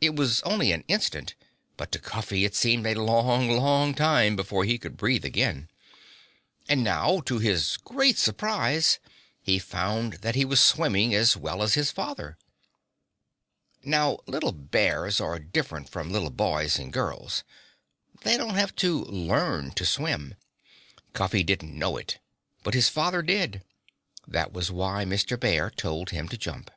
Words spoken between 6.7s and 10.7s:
now, to his great surprise, he found that he was